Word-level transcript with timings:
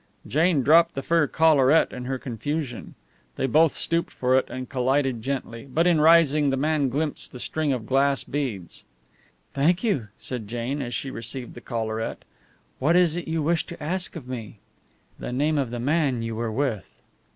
Jane 0.25 0.63
dropped 0.63 0.95
the 0.95 1.03
fur 1.03 1.27
collaret 1.27 1.93
in 1.93 2.05
her 2.05 2.17
confusion. 2.17 2.95
They 3.35 3.45
both 3.45 3.75
stooped 3.75 4.11
for 4.11 4.35
it, 4.35 4.49
and 4.49 4.67
collided 4.67 5.21
gently; 5.21 5.67
but 5.71 5.85
in 5.85 6.01
rising 6.01 6.49
the 6.49 6.57
man 6.57 6.89
glimpsed 6.89 7.31
the 7.33 7.39
string 7.39 7.71
of 7.71 7.85
glass 7.85 8.23
beads. 8.23 8.83
"Thank 9.53 9.83
you," 9.83 10.07
said 10.17 10.47
Jane, 10.47 10.81
as 10.81 10.95
she 10.95 11.11
received 11.11 11.53
the 11.53 11.61
collaret. 11.61 12.25
"What 12.79 12.95
is 12.95 13.15
it 13.15 13.27
you 13.27 13.43
wish 13.43 13.63
to 13.67 13.83
ask 13.83 14.15
of 14.15 14.27
me?" 14.27 14.57
"The 15.19 15.31
name 15.31 15.59
of 15.59 15.69
the 15.69 15.79
man 15.79 16.23
you 16.23 16.33
were 16.35 16.51
with." 16.51 16.99